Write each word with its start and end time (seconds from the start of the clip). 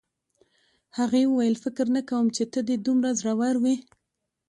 هغې 0.97 1.23
وویل 1.27 1.55
فکر 1.63 1.85
نه 1.95 2.01
کوم 2.09 2.25
چې 2.35 2.43
ته 2.51 2.59
دې 2.67 2.75
دومره 2.85 3.09
زړور 3.19 3.55
وې 3.63 3.75